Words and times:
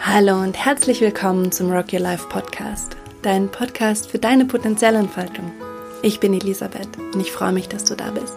Hallo 0.00 0.40
und 0.40 0.56
herzlich 0.56 1.00
willkommen 1.00 1.50
zum 1.50 1.70
Rock 1.70 1.92
Your 1.92 2.00
Life 2.00 2.28
Podcast, 2.28 2.96
dein 3.22 3.48
Podcast 3.48 4.10
für 4.10 4.18
deine 4.18 4.44
Potenzialentfaltung. 4.44 5.50
Ich 6.02 6.20
bin 6.20 6.34
Elisabeth 6.34 6.88
und 6.98 7.20
ich 7.20 7.32
freue 7.32 7.52
mich, 7.52 7.68
dass 7.68 7.84
du 7.84 7.94
da 7.94 8.10
bist. 8.10 8.36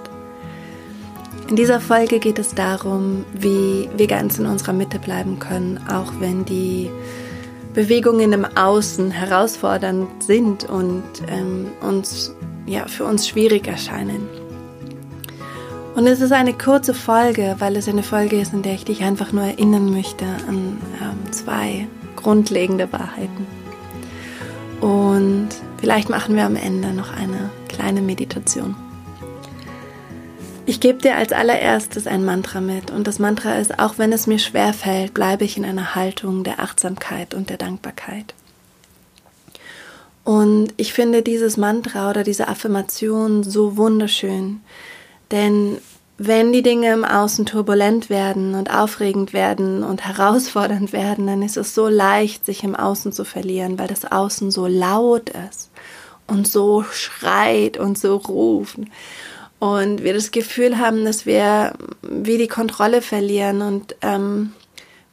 In 1.49 1.55
dieser 1.55 1.81
Folge 1.81 2.19
geht 2.19 2.39
es 2.39 2.55
darum, 2.55 3.25
wie 3.33 3.89
wir 3.97 4.07
ganz 4.07 4.39
in 4.39 4.45
unserer 4.45 4.73
Mitte 4.73 4.99
bleiben 4.99 5.39
können, 5.39 5.79
auch 5.89 6.13
wenn 6.19 6.45
die 6.45 6.89
Bewegungen 7.73 8.33
im 8.33 8.45
Außen 8.45 9.11
herausfordernd 9.11 10.23
sind 10.23 10.63
und 10.69 11.03
ähm, 11.27 11.67
uns 11.81 12.33
ja 12.65 12.87
für 12.87 13.03
uns 13.05 13.27
schwierig 13.27 13.67
erscheinen. 13.67 14.27
Und 15.97 16.05
es 16.05 16.21
ist 16.21 16.31
eine 16.31 16.53
kurze 16.53 16.93
Folge, 16.93 17.55
weil 17.57 17.75
es 17.75 17.87
eine 17.87 18.03
Folge 18.03 18.39
ist, 18.39 18.53
in 18.53 18.61
der 18.61 18.75
ich 18.75 18.85
dich 18.85 19.03
einfach 19.03 19.31
nur 19.31 19.45
erinnern 19.45 19.91
möchte 19.91 20.25
an 20.47 20.77
zwei 21.47 21.87
grundlegende 22.17 22.91
Wahrheiten. 22.91 23.47
Und 24.81 25.47
vielleicht 25.79 26.09
machen 26.09 26.35
wir 26.35 26.43
am 26.43 26.57
Ende 26.57 26.91
noch 26.91 27.15
eine 27.15 27.49
kleine 27.69 28.01
Meditation. 28.01 28.75
Ich 30.65 30.81
gebe 30.81 30.99
dir 30.99 31.15
als 31.15 31.31
allererstes 31.31 32.05
ein 32.05 32.25
Mantra 32.25 32.59
mit 32.59 32.91
und 32.91 33.07
das 33.07 33.19
Mantra 33.19 33.55
ist, 33.55 33.79
auch 33.79 33.97
wenn 33.97 34.11
es 34.11 34.27
mir 34.27 34.39
schwer 34.39 34.73
fällt, 34.73 35.13
bleibe 35.13 35.45
ich 35.45 35.55
in 35.55 35.63
einer 35.63 35.95
Haltung 35.95 36.43
der 36.43 36.59
Achtsamkeit 36.59 37.33
und 37.33 37.49
der 37.49 37.57
Dankbarkeit. 37.57 38.33
Und 40.25 40.73
ich 40.75 40.91
finde 40.91 41.21
dieses 41.21 41.55
Mantra 41.55 42.09
oder 42.09 42.23
diese 42.23 42.49
Affirmation 42.49 43.43
so 43.43 43.77
wunderschön, 43.77 44.59
denn 45.31 45.77
wenn 46.17 46.51
die 46.51 46.63
Dinge 46.63 46.91
im 46.93 47.05
Außen 47.05 47.45
turbulent 47.45 48.09
werden 48.09 48.55
und 48.55 48.73
aufregend 48.73 49.33
werden 49.33 49.83
und 49.83 50.05
herausfordernd 50.05 50.91
werden, 50.91 51.27
dann 51.27 51.43
ist 51.43 51.57
es 51.57 51.75
so 51.75 51.87
leicht, 51.87 52.45
sich 52.45 52.63
im 52.63 52.75
Außen 52.75 53.11
zu 53.11 53.23
verlieren, 53.23 53.77
weil 53.77 53.87
das 53.87 54.11
Außen 54.11 54.49
so 54.49 54.65
laut 54.65 55.29
ist 55.29 55.69
und 56.25 56.47
so 56.47 56.83
schreit 56.91 57.77
und 57.77 57.99
so 57.99 58.15
ruft. 58.15 58.79
Und 59.59 60.03
wir 60.03 60.13
das 60.13 60.31
Gefühl 60.31 60.79
haben, 60.79 61.05
dass 61.05 61.27
wir 61.27 61.73
wie 62.01 62.37
die 62.37 62.47
Kontrolle 62.47 63.01
verlieren 63.03 63.61
und 63.61 63.95
ähm, 64.01 64.53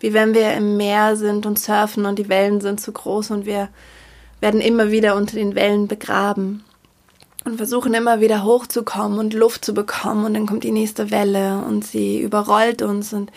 wie 0.01 0.15
wenn 0.15 0.35
wir 0.35 0.55
im 0.55 0.77
Meer 0.79 1.17
sind 1.17 1.45
und 1.45 1.59
surfen 1.59 2.07
und 2.07 2.19
die 2.19 2.29
Wellen 2.29 2.63
sind 2.63 2.81
zu 2.81 2.93
groß 2.93 3.31
und 3.31 3.47
wir 3.47 3.69
werden 4.41 4.61
immer 4.61 4.91
wieder 4.91 5.17
unter 5.17 5.37
den 5.37 5.55
Wellen 5.55 5.87
begraben 5.87 6.65
und 7.45 7.59
versuchen 7.59 7.95
immer 7.95 8.21
wieder 8.21 8.45
hochzukommen 8.45 9.19
und 9.19 9.35
Luft 9.35 9.65
zu 9.65 9.75
bekommen 9.75 10.25
und 10.25 10.35
dann 10.35 10.47
kommt 10.47 10.65
die 10.65 10.73
nächste 10.73 11.11
Welle 11.11 11.63
und 11.67 11.85
sie 11.85 12.21
überrollt 12.21 12.83
uns 12.83 13.13
und 13.13 13.31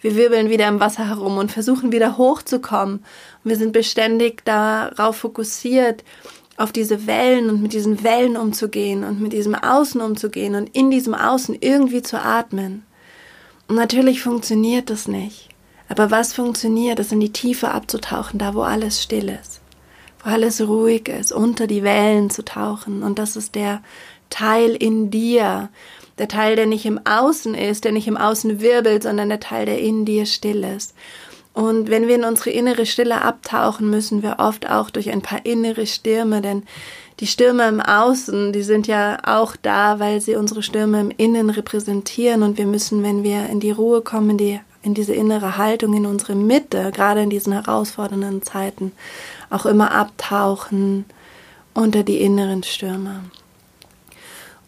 wir 0.00 0.14
wirbeln 0.14 0.48
wieder 0.48 0.68
im 0.68 0.78
Wasser 0.78 1.08
herum 1.08 1.38
und 1.38 1.50
versuchen 1.50 1.90
wieder 1.90 2.18
hochzukommen. 2.18 2.98
Und 3.42 3.50
wir 3.50 3.56
sind 3.56 3.72
beständig 3.72 4.44
darauf 4.44 5.16
fokussiert, 5.16 6.04
auf 6.56 6.70
diese 6.70 7.06
Wellen 7.06 7.50
und 7.50 7.62
mit 7.62 7.72
diesen 7.72 8.04
Wellen 8.04 8.36
umzugehen 8.36 9.02
und 9.02 9.20
mit 9.20 9.32
diesem 9.32 9.56
Außen 9.56 10.00
umzugehen 10.00 10.54
und 10.54 10.68
in 10.74 10.90
diesem 10.90 11.14
Außen 11.14 11.56
irgendwie 11.60 12.02
zu 12.02 12.20
atmen. 12.20 12.84
Und 13.66 13.74
natürlich 13.74 14.22
funktioniert 14.22 14.88
das 14.88 15.08
nicht. 15.08 15.48
Aber 15.88 16.10
was 16.10 16.32
funktioniert, 16.32 17.00
ist 17.00 17.12
in 17.12 17.20
die 17.20 17.32
Tiefe 17.32 17.70
abzutauchen, 17.70 18.38
da 18.38 18.54
wo 18.54 18.62
alles 18.62 19.02
still 19.02 19.28
ist 19.28 19.60
wo 20.22 20.30
alles 20.30 20.60
ruhig 20.60 21.08
ist, 21.08 21.32
unter 21.32 21.66
die 21.66 21.82
Wellen 21.82 22.30
zu 22.30 22.44
tauchen. 22.44 23.02
Und 23.02 23.18
das 23.18 23.36
ist 23.36 23.54
der 23.54 23.82
Teil 24.30 24.70
in 24.70 25.10
dir, 25.10 25.68
der 26.18 26.28
Teil, 26.28 26.56
der 26.56 26.66
nicht 26.66 26.84
im 26.84 27.00
Außen 27.06 27.54
ist, 27.54 27.84
der 27.84 27.92
nicht 27.92 28.08
im 28.08 28.16
Außen 28.16 28.60
wirbelt, 28.60 29.04
sondern 29.04 29.28
der 29.28 29.40
Teil, 29.40 29.66
der 29.66 29.78
in 29.80 30.04
dir 30.04 30.26
still 30.26 30.64
ist. 30.64 30.94
Und 31.54 31.90
wenn 31.90 32.06
wir 32.06 32.14
in 32.14 32.24
unsere 32.24 32.50
innere 32.50 32.86
Stille 32.86 33.22
abtauchen, 33.22 33.90
müssen 33.90 34.22
wir 34.22 34.36
oft 34.38 34.70
auch 34.70 34.90
durch 34.90 35.10
ein 35.10 35.22
paar 35.22 35.44
innere 35.44 35.86
Stürme, 35.86 36.40
denn 36.40 36.62
die 37.20 37.26
Stürme 37.26 37.66
im 37.66 37.80
Außen, 37.80 38.52
die 38.52 38.62
sind 38.62 38.86
ja 38.86 39.18
auch 39.24 39.56
da, 39.56 39.98
weil 39.98 40.20
sie 40.20 40.36
unsere 40.36 40.62
Stürme 40.62 41.00
im 41.00 41.10
Innen 41.10 41.50
repräsentieren 41.50 42.44
und 42.44 42.58
wir 42.58 42.66
müssen, 42.66 43.02
wenn 43.02 43.24
wir 43.24 43.48
in 43.48 43.58
die 43.58 43.72
Ruhe 43.72 44.02
kommen, 44.02 44.38
die, 44.38 44.60
in 44.82 44.94
diese 44.94 45.14
innere 45.14 45.56
Haltung, 45.56 45.94
in 45.94 46.06
unsere 46.06 46.36
Mitte, 46.36 46.92
gerade 46.94 47.22
in 47.22 47.30
diesen 47.30 47.52
herausfordernden 47.52 48.42
Zeiten, 48.42 48.92
auch 49.50 49.66
immer 49.66 49.92
abtauchen 49.92 51.04
unter 51.74 52.02
die 52.02 52.20
inneren 52.20 52.62
Stürme. 52.62 53.24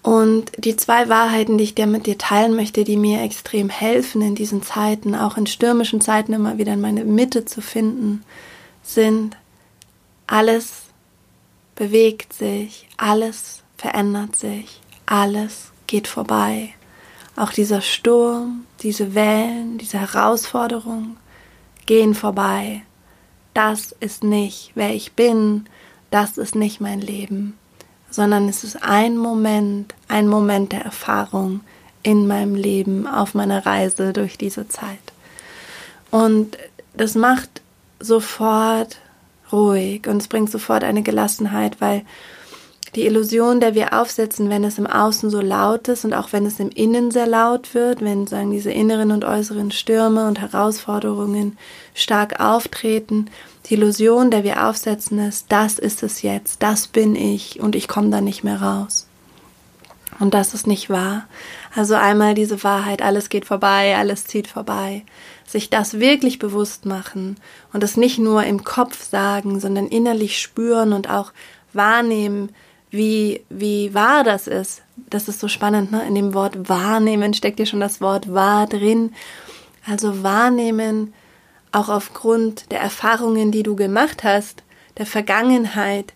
Und 0.02 0.52
die 0.56 0.76
zwei 0.76 1.08
Wahrheiten, 1.10 1.58
die 1.58 1.64
ich 1.64 1.74
dir 1.74 1.86
mit 1.86 2.06
dir 2.06 2.16
teilen 2.16 2.56
möchte, 2.56 2.84
die 2.84 2.96
mir 2.96 3.22
extrem 3.22 3.68
helfen 3.68 4.22
in 4.22 4.34
diesen 4.34 4.62
Zeiten, 4.62 5.14
auch 5.14 5.36
in 5.36 5.46
stürmischen 5.46 6.00
Zeiten 6.00 6.32
immer 6.32 6.56
wieder 6.56 6.72
in 6.72 6.80
meine 6.80 7.04
Mitte 7.04 7.44
zu 7.44 7.60
finden, 7.60 8.24
sind, 8.82 9.36
alles 10.26 10.84
bewegt 11.74 12.32
sich, 12.32 12.88
alles 12.96 13.62
verändert 13.76 14.36
sich, 14.36 14.80
alles 15.04 15.70
geht 15.86 16.08
vorbei. 16.08 16.74
Auch 17.36 17.52
dieser 17.52 17.82
Sturm, 17.82 18.64
diese 18.80 19.14
Wellen, 19.14 19.76
diese 19.76 19.98
Herausforderung 19.98 21.18
gehen 21.84 22.14
vorbei 22.14 22.82
das 23.54 23.92
ist 24.00 24.24
nicht, 24.24 24.72
wer 24.74 24.94
ich 24.94 25.12
bin, 25.12 25.66
das 26.10 26.38
ist 26.38 26.54
nicht 26.54 26.80
mein 26.80 27.00
Leben, 27.00 27.56
sondern 28.10 28.48
es 28.48 28.64
ist 28.64 28.82
ein 28.82 29.16
Moment, 29.16 29.94
ein 30.08 30.28
Moment 30.28 30.72
der 30.72 30.82
Erfahrung 30.82 31.60
in 32.02 32.26
meinem 32.26 32.54
Leben, 32.54 33.06
auf 33.06 33.34
meiner 33.34 33.64
Reise 33.66 34.12
durch 34.12 34.38
diese 34.38 34.68
Zeit. 34.68 34.98
Und 36.10 36.56
das 36.94 37.14
macht 37.14 37.60
sofort 38.00 38.98
ruhig 39.52 40.06
und 40.06 40.18
es 40.18 40.28
bringt 40.28 40.50
sofort 40.50 40.84
eine 40.84 41.02
Gelassenheit, 41.02 41.80
weil 41.80 42.02
die 42.94 43.06
Illusion, 43.06 43.60
der 43.60 43.74
wir 43.74 43.92
aufsetzen, 43.98 44.50
wenn 44.50 44.64
es 44.64 44.78
im 44.78 44.86
Außen 44.86 45.30
so 45.30 45.40
laut 45.40 45.88
ist 45.88 46.04
und 46.04 46.12
auch 46.12 46.32
wenn 46.32 46.44
es 46.44 46.58
im 46.58 46.70
Innen 46.70 47.10
sehr 47.10 47.26
laut 47.26 47.74
wird, 47.74 48.00
wenn 48.00 48.26
sagen 48.26 48.50
diese 48.50 48.72
inneren 48.72 49.12
und 49.12 49.24
äußeren 49.24 49.70
Stürme 49.70 50.26
und 50.26 50.40
Herausforderungen 50.40 51.56
stark 51.94 52.40
auftreten, 52.40 53.30
die 53.66 53.74
Illusion, 53.74 54.30
der 54.30 54.42
wir 54.42 54.66
aufsetzen, 54.66 55.18
ist, 55.20 55.46
das 55.50 55.78
ist 55.78 56.02
es 56.02 56.22
jetzt, 56.22 56.62
das 56.62 56.88
bin 56.88 57.14
ich 57.14 57.60
und 57.60 57.76
ich 57.76 57.86
komme 57.86 58.10
da 58.10 58.20
nicht 58.20 58.42
mehr 58.42 58.60
raus. 58.60 59.06
Und 60.18 60.34
das 60.34 60.52
ist 60.52 60.66
nicht 60.66 60.90
wahr. 60.90 61.26
Also 61.74 61.94
einmal 61.94 62.34
diese 62.34 62.62
Wahrheit, 62.62 63.00
alles 63.00 63.28
geht 63.28 63.46
vorbei, 63.46 63.96
alles 63.96 64.26
zieht 64.26 64.48
vorbei. 64.48 65.04
Sich 65.46 65.70
das 65.70 65.98
wirklich 65.98 66.38
bewusst 66.38 66.84
machen 66.84 67.36
und 67.72 67.82
es 67.82 67.96
nicht 67.96 68.18
nur 68.18 68.44
im 68.44 68.62
Kopf 68.62 69.02
sagen, 69.02 69.60
sondern 69.60 69.86
innerlich 69.86 70.38
spüren 70.38 70.92
und 70.92 71.08
auch 71.08 71.32
wahrnehmen, 71.72 72.50
wie, 72.90 73.44
wie 73.48 73.94
wahr 73.94 74.24
das 74.24 74.46
ist. 74.46 74.82
Das 75.08 75.28
ist 75.28 75.40
so 75.40 75.48
spannend, 75.48 75.92
ne? 75.92 76.06
In 76.06 76.14
dem 76.14 76.34
Wort 76.34 76.68
wahrnehmen 76.68 77.34
steckt 77.34 77.58
ja 77.58 77.66
schon 77.66 77.80
das 77.80 78.00
Wort 78.00 78.32
wahr 78.32 78.66
drin. 78.66 79.12
Also 79.86 80.22
wahrnehmen, 80.22 81.14
auch 81.72 81.88
aufgrund 81.88 82.70
der 82.70 82.80
Erfahrungen, 82.80 83.52
die 83.52 83.62
du 83.62 83.76
gemacht 83.76 84.24
hast, 84.24 84.62
der 84.98 85.06
Vergangenheit, 85.06 86.12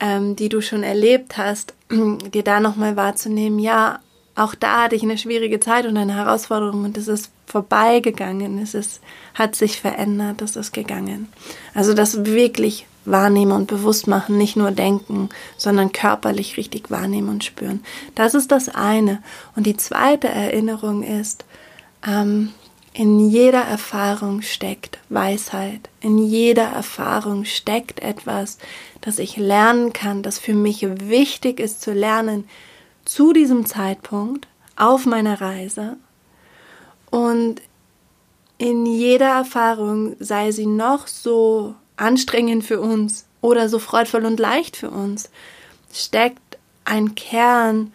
ähm, 0.00 0.36
die 0.36 0.48
du 0.48 0.60
schon 0.60 0.82
erlebt 0.82 1.36
hast, 1.36 1.74
dir 1.90 2.42
da 2.42 2.60
nochmal 2.60 2.96
wahrzunehmen, 2.96 3.58
ja, 3.58 4.00
auch 4.34 4.54
da 4.54 4.82
hatte 4.82 4.96
ich 4.96 5.02
eine 5.02 5.16
schwierige 5.16 5.60
Zeit 5.60 5.86
und 5.86 5.96
eine 5.96 6.14
Herausforderung 6.14 6.84
und 6.84 6.98
es 6.98 7.08
ist 7.08 7.30
vorbeigegangen, 7.46 8.58
es 8.58 8.74
ist, 8.74 9.00
hat 9.32 9.54
sich 9.54 9.80
verändert, 9.80 10.42
es 10.42 10.56
ist 10.56 10.72
gegangen. 10.72 11.28
Also 11.72 11.94
das 11.94 12.26
wirklich 12.26 12.86
wahrnehmen 13.06 13.52
und 13.52 13.66
bewusst 13.66 14.06
machen, 14.06 14.36
nicht 14.36 14.56
nur 14.56 14.70
denken, 14.70 15.28
sondern 15.56 15.92
körperlich 15.92 16.56
richtig 16.56 16.90
wahrnehmen 16.90 17.28
und 17.28 17.44
spüren. 17.44 17.82
Das 18.14 18.34
ist 18.34 18.50
das 18.52 18.68
eine. 18.68 19.22
Und 19.54 19.66
die 19.66 19.76
zweite 19.76 20.28
Erinnerung 20.28 21.02
ist, 21.02 21.44
ähm, 22.06 22.52
in 22.92 23.28
jeder 23.28 23.60
Erfahrung 23.60 24.40
steckt 24.40 24.98
Weisheit. 25.10 25.90
In 26.00 26.16
jeder 26.16 26.64
Erfahrung 26.64 27.44
steckt 27.44 28.00
etwas, 28.00 28.56
das 29.02 29.18
ich 29.18 29.36
lernen 29.36 29.92
kann, 29.92 30.22
das 30.22 30.38
für 30.38 30.54
mich 30.54 30.86
wichtig 31.06 31.60
ist 31.60 31.82
zu 31.82 31.92
lernen 31.92 32.48
zu 33.04 33.34
diesem 33.34 33.66
Zeitpunkt 33.66 34.48
auf 34.76 35.04
meiner 35.04 35.40
Reise. 35.40 35.98
Und 37.10 37.60
in 38.58 38.86
jeder 38.86 39.28
Erfahrung, 39.28 40.16
sei 40.18 40.50
sie 40.50 40.66
noch 40.66 41.06
so 41.06 41.74
anstrengend 41.96 42.64
für 42.64 42.80
uns 42.80 43.26
oder 43.40 43.68
so 43.68 43.78
freudvoll 43.78 44.24
und 44.24 44.40
leicht 44.40 44.76
für 44.76 44.90
uns, 44.90 45.30
steckt 45.92 46.58
ein 46.84 47.14
Kern, 47.14 47.92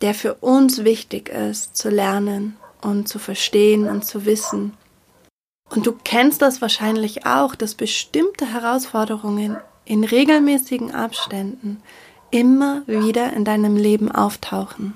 der 0.00 0.14
für 0.14 0.34
uns 0.34 0.84
wichtig 0.84 1.28
ist 1.28 1.76
zu 1.76 1.88
lernen 1.88 2.56
und 2.80 3.08
zu 3.08 3.18
verstehen 3.18 3.88
und 3.88 4.04
zu 4.04 4.26
wissen. 4.26 4.74
Und 5.70 5.86
du 5.86 5.92
kennst 6.04 6.42
das 6.42 6.60
wahrscheinlich 6.60 7.26
auch, 7.26 7.54
dass 7.54 7.74
bestimmte 7.74 8.52
Herausforderungen 8.52 9.56
in 9.84 10.04
regelmäßigen 10.04 10.94
Abständen 10.94 11.82
immer 12.30 12.82
wieder 12.86 13.32
in 13.32 13.44
deinem 13.44 13.76
Leben 13.76 14.12
auftauchen. 14.12 14.94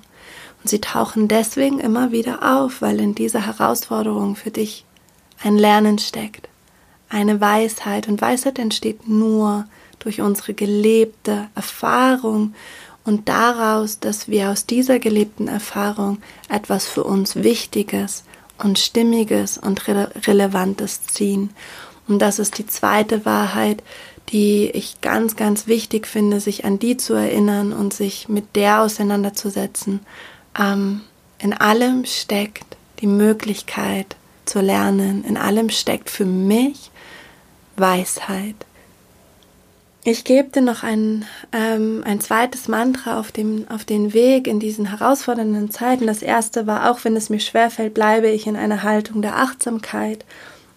Und 0.62 0.69
sie 0.69 0.81
tauchen 0.81 1.26
deswegen 1.26 1.81
immer 1.81 2.12
wieder 2.12 2.56
auf, 2.56 2.82
weil 2.82 3.00
in 3.00 3.14
dieser 3.14 3.46
Herausforderung 3.46 4.37
für 4.37 4.50
dich 4.50 4.84
ein 5.43 5.56
Lernen 5.56 5.99
steckt 5.99 6.50
eine 7.11 7.41
Weisheit. 7.41 8.09
Und 8.09 8.23
Weisheit 8.23 8.59
entsteht 8.59 9.09
nur 9.09 9.67
durch 9.99 10.21
unsere 10.21 10.55
gelebte 10.55 11.49
Erfahrung 11.55 12.55
und 13.05 13.29
daraus, 13.29 13.99
dass 13.99 14.29
wir 14.29 14.51
aus 14.51 14.67
dieser 14.67 14.99
gelebten 14.99 15.49
Erfahrung 15.49 16.19
etwas 16.49 16.87
für 16.87 17.05
uns 17.05 17.37
Wichtiges 17.37 18.25
und 18.59 18.79
Stimmiges 18.79 19.59
und 19.59 19.87
Re 19.89 20.11
Relevantes 20.27 21.07
ziehen. 21.07 21.51
Und 22.09 22.21
das 22.21 22.39
ist 22.39 22.59
die 22.59 22.67
zweite 22.67 23.25
Wahrheit, 23.25 23.83
die 24.31 24.71
ich 24.71 25.01
ganz, 25.01 25.37
ganz 25.37 25.67
wichtig 25.67 26.06
finde, 26.06 26.41
sich 26.41 26.65
an 26.65 26.79
die 26.79 26.97
zu 26.97 27.15
erinnern 27.15 27.73
und 27.73 27.93
sich 27.93 28.29
mit 28.29 28.55
der 28.55 28.83
auseinanderzusetzen. 28.83 30.01
Ähm, 30.59 31.01
in 31.39 31.53
allem 31.53 32.05
steckt 32.05 32.77
die 33.01 33.06
Möglichkeit 33.06 34.17
zu 34.45 34.61
lernen. 34.61 35.25
In 35.25 35.37
allem 35.37 35.71
steckt 35.71 36.11
für 36.11 36.27
mich 36.27 36.91
Weisheit. 37.81 38.56
Ich 40.03 40.25
gebe 40.25 40.49
dir 40.49 40.62
noch 40.62 40.82
ein, 40.82 41.27
ähm, 41.53 42.03
ein 42.06 42.21
zweites 42.21 42.69
Mantra 42.69 43.21
auf, 43.21 43.32
dem, 43.32 43.67
auf 43.69 43.85
den 43.85 44.15
Weg 44.15 44.47
in 44.47 44.59
diesen 44.59 44.87
herausfordernden 44.87 45.71
Zeiten. 45.71 46.06
Das 46.06 46.23
erste 46.23 46.67
war, 46.67 46.91
auch 46.91 47.05
wenn 47.05 47.17
es 47.17 47.29
mir 47.29 47.41
schwerfällt, 47.41 47.93
bleibe 47.93 48.29
ich 48.29 48.47
in 48.47 48.56
einer 48.56 48.82
Haltung 48.82 49.21
der 49.21 49.37
Achtsamkeit. 49.37 50.25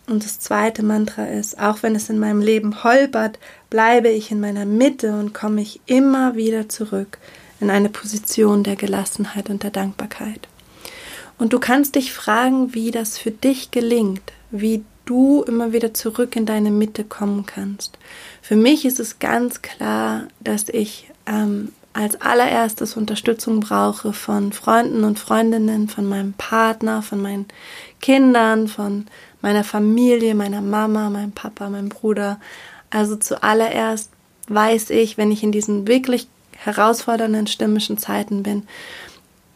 Und 0.08 0.26
das 0.26 0.40
zweite 0.40 0.84
Mantra 0.84 1.26
ist, 1.26 1.58
auch 1.58 1.84
wenn 1.84 1.96
es 1.96 2.10
in 2.10 2.20
meinem 2.20 2.42
Leben 2.42 2.84
holpert, 2.84 3.40
bleibe 3.70 4.10
ich 4.10 4.32
in 4.32 4.42
meiner 4.42 4.66
Mitte 4.66 5.14
und 5.14 5.34
komme 5.34 5.62
ich 5.62 5.80
immer 5.86 6.36
wieder 6.36 6.68
zurück 6.68 7.18
in 7.62 7.70
eine 7.70 7.88
Position 7.88 8.64
der 8.64 8.76
Gelassenheit 8.76 9.50
und 9.50 9.64
der 9.64 9.72
Dankbarkeit. 9.72 10.50
Und 11.38 11.54
du 11.54 11.60
kannst 11.60 11.96
dich 11.96 12.12
fragen, 12.12 12.74
wie 12.74 12.92
das 12.92 13.18
für 13.18 13.32
dich 13.32 13.72
gelingt, 13.72 14.34
wie 14.52 14.84
du 15.06 15.44
immer 15.44 15.74
wieder 15.74 15.94
zurück 15.94 16.36
in 16.36 16.46
deine 16.46 16.72
Mitte 16.72 17.04
kommen 17.04 17.46
kannst. 17.46 17.98
Für 18.42 18.56
mich 18.56 18.86
ist 18.86 19.00
es 19.00 19.20
ganz 19.20 19.62
klar, 19.62 20.28
dass 20.40 20.70
ich 20.70 21.10
ähm, 21.26 21.70
als 21.94 22.20
allererstes 22.22 22.98
Unterstützung 22.98 23.60
brauche 23.60 24.14
von 24.14 24.52
Freunden 24.52 25.04
und 25.04 25.20
Freundinnen, 25.20 25.88
von 25.88 26.06
meinem 26.08 26.34
Partner, 26.34 27.02
von 27.02 27.22
meinen 27.22 27.46
Kindern, 28.02 28.68
von 28.68 29.06
meiner 29.42 29.64
Familie, 29.64 30.34
meiner 30.34 30.62
Mama, 30.62 31.10
meinem 31.10 31.32
Papa, 31.32 31.70
meinem 31.70 31.90
Bruder. 31.90 32.40
Also 32.90 33.16
zuallererst 33.16 34.10
weiß 34.48 34.90
ich, 34.90 35.18
wenn 35.18 35.32
ich 35.32 35.44
in 35.44 35.52
diesen 35.52 35.88
wirklich 35.88 36.28
herausfordernden 36.58 37.48
stimmischen 37.48 37.98
Zeiten 37.98 38.42
bin, 38.42 38.64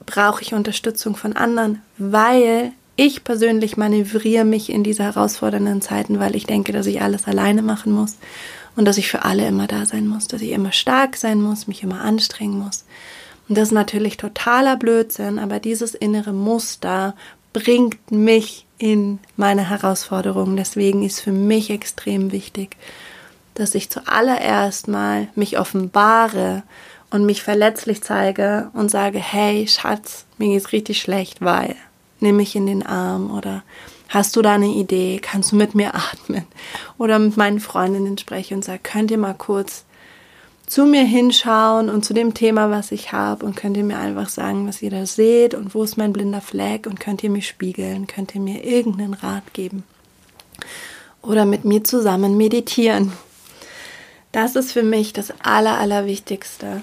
brauche 0.06 0.42
ich 0.42 0.54
Unterstützung 0.54 1.16
von 1.16 1.34
anderen, 1.36 1.82
weil 1.98 2.72
ich 2.98 3.24
persönlich 3.24 3.78
manövriere 3.78 4.44
mich 4.44 4.72
in 4.72 4.84
diese 4.84 5.04
herausfordernden 5.04 5.82
Zeiten, 5.82 6.20
weil 6.20 6.36
ich 6.36 6.46
denke, 6.46 6.74
dass 6.74 6.88
ich 6.88 7.02
alles 7.02 7.28
alleine 7.28 7.62
machen 7.62 7.94
muss 7.94 8.18
und 8.76 8.86
dass 8.86 8.98
ich 8.98 9.08
für 9.08 9.24
alle 9.24 9.48
immer 9.48 9.68
da 9.68 9.86
sein 9.86 10.08
muss, 10.08 10.28
dass 10.28 10.42
ich 10.42 10.52
immer 10.52 10.72
stark 10.72 11.16
sein 11.16 11.40
muss, 11.42 11.68
mich 11.68 11.84
immer 11.84 12.02
anstrengen 12.02 12.60
muss. 12.60 12.86
Und 13.48 13.58
das 13.58 13.70
ist 13.70 13.74
natürlich 13.74 14.18
totaler 14.18 14.76
Blödsinn, 14.76 15.40
aber 15.40 15.60
dieses 15.60 15.96
innere 15.96 16.34
Muster 16.34 17.16
bringt 17.54 18.12
mich 18.12 18.66
in 18.80 19.20
meine 19.36 19.70
Herausforderungen. 19.70 20.58
Deswegen 20.58 21.04
ist 21.04 21.22
für 21.22 21.32
mich 21.32 21.70
extrem 21.70 22.32
wichtig, 22.32 22.78
dass 23.54 23.76
ich 23.76 23.90
zuallererst 23.90 24.88
mal 24.88 25.28
mich 25.36 25.60
offenbare 25.60 26.64
und 27.10 27.26
mich 27.26 27.42
verletzlich 27.44 28.04
zeige 28.04 28.70
und 28.74 28.90
sage, 28.90 29.20
hey 29.20 29.68
Schatz, 29.68 30.26
mir 30.38 30.50
geht's 30.50 30.72
richtig 30.72 31.00
schlecht, 31.00 31.42
weil 31.42 31.76
nimm 32.20 32.38
mich 32.38 32.56
in 32.56 32.66
den 32.66 32.86
Arm 32.86 33.36
oder 33.36 33.64
Hast 34.10 34.38
du 34.38 34.42
da 34.42 34.54
eine 34.54 34.68
Idee? 34.68 35.20
Kannst 35.22 35.52
du 35.52 35.58
mit 35.58 35.76
mir 35.76 35.94
atmen? 35.94 36.46
Oder 36.98 37.20
mit 37.20 37.36
meinen 37.36 37.60
Freundinnen 37.60 38.18
sprechen 38.18 38.56
und 38.56 38.66
sagen, 38.66 38.84
könnt 38.84 39.12
ihr 39.12 39.18
mal 39.18 39.34
kurz 39.34 39.84
zu 40.66 40.86
mir 40.86 41.04
hinschauen 41.04 41.90
und 41.90 42.04
zu 42.04 42.14
dem 42.14 42.34
Thema, 42.34 42.70
was 42.70 42.92
ich 42.92 43.12
habe 43.12 43.46
und 43.46 43.56
könnt 43.56 43.78
ihr 43.78 43.84
mir 43.84 43.98
einfach 43.98 44.30
sagen, 44.30 44.68
was 44.68 44.82
ihr 44.82 44.92
da 44.92 45.06
seht 45.06 45.54
und 45.54 45.74
wo 45.74 45.84
ist 45.84 45.98
mein 45.98 46.14
blinder 46.14 46.42
Fleck 46.42 46.88
und 46.88 47.00
könnt 47.00 47.24
ihr 47.24 47.30
mich 47.30 47.48
spiegeln, 47.48 48.06
könnt 48.06 48.36
ihr 48.36 48.42
mir 48.42 48.66
irgendeinen 48.66 49.14
Rat 49.14 49.54
geben 49.54 49.84
oder 51.22 51.46
mit 51.46 51.64
mir 51.64 51.86
zusammen 51.86 52.36
meditieren. 52.36 53.14
Das 54.34 54.58
ist 54.58 54.74
für 54.74 54.84
mich 54.84 55.14
das 55.14 55.34
Aller, 55.42 55.78
Allerwichtigste. 55.78 56.82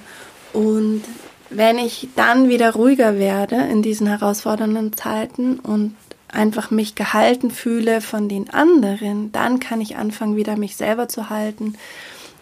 Und 0.54 1.02
wenn 1.50 1.78
ich 1.78 2.08
dann 2.16 2.48
wieder 2.48 2.72
ruhiger 2.74 3.18
werde 3.18 3.56
in 3.56 3.82
diesen 3.82 4.06
herausfordernden 4.06 4.92
Zeiten 4.94 5.58
und 5.58 5.94
einfach 6.28 6.70
mich 6.70 6.94
gehalten 6.94 7.50
fühle 7.50 8.00
von 8.00 8.28
den 8.28 8.50
anderen, 8.50 9.30
dann 9.32 9.60
kann 9.60 9.80
ich 9.80 9.96
anfangen, 9.96 10.36
wieder 10.36 10.56
mich 10.56 10.76
selber 10.76 11.08
zu 11.08 11.30
halten 11.30 11.74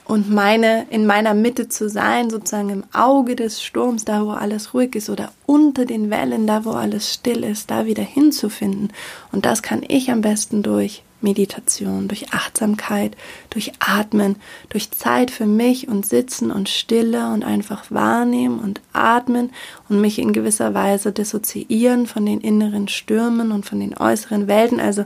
und 0.05 0.31
meine, 0.31 0.87
in 0.91 1.07
meiner 1.07 1.35
Mitte 1.35 1.69
zu 1.69 1.89
sein, 1.89 2.31
sozusagen 2.31 2.71
im 2.71 2.85
Auge 2.93 3.37
des 3.37 3.63
Sturms, 3.63 4.05
da 4.05 4.25
wo 4.25 4.31
alles 4.31 4.75
ruhig 4.75 4.95
ist 4.95 5.11
oder 5.11 5.33
unter 5.47 5.85
den 5.85 6.11
Wellen, 6.11 6.47
da 6.47 6.65
wo 6.65 6.71
alles 6.71 7.13
still 7.13 7.45
ist, 7.45 7.71
da 7.71 7.87
wieder 7.87 8.03
hinzufinden. 8.03 8.93
Und 9.31 9.47
das 9.47 9.63
kann 9.63 9.83
ich 9.87 10.11
am 10.11 10.21
besten 10.21 10.63
durch 10.63 11.03
Meditation, 11.23 12.09
durch 12.09 12.33
Achtsamkeit, 12.33 13.17
durch 13.51 13.73
Atmen, 13.79 14.37
durch 14.69 14.91
Zeit 14.91 15.31
für 15.31 15.47
mich 15.47 15.89
und 15.89 16.07
Sitzen 16.07 16.51
und 16.51 16.69
Stille 16.69 17.33
und 17.33 17.45
einfach 17.45 17.91
wahrnehmen 17.91 18.59
und 18.59 18.81
atmen 18.93 19.51
und 19.89 20.01
mich 20.01 20.19
in 20.19 20.33
gewisser 20.33 20.75
Weise 20.75 21.13
dissoziieren 21.13 22.07
von 22.07 22.27
den 22.27 22.41
inneren 22.41 22.89
Stürmen 22.89 23.53
und 23.53 23.67
von 23.67 23.81
den 23.81 23.97
äußeren 23.97 24.49
Welten. 24.49 24.81
Also 24.81 25.05